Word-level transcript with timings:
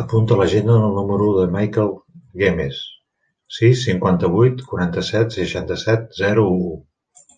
Apunta 0.00 0.34
a 0.34 0.36
l'agenda 0.40 0.76
el 0.88 0.92
número 0.98 1.26
del 1.38 1.48
Mikel 1.56 1.90
Guemes: 2.42 2.80
sis, 3.58 3.82
cinquanta-vuit, 3.88 4.64
quaranta-set, 4.70 5.36
seixanta-set, 5.40 6.08
zero, 6.22 6.46
u. 6.62 7.36